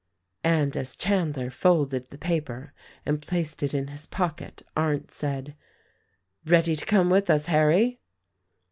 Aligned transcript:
And 0.43 0.75
as 0.75 0.95
Chandler 0.95 1.51
folded 1.51 2.07
the 2.09 2.17
paper 2.17 2.73
and 3.05 3.21
placed 3.21 3.61
it 3.61 3.75
in 3.75 3.89
his 3.89 4.07
pocket 4.07 4.63
Arndt 4.75 5.11
said, 5.11 5.55
"Ready 6.43 6.75
to 6.75 6.85
come 6.87 7.11
with 7.11 7.29
us, 7.29 7.45
Harry?" 7.45 7.99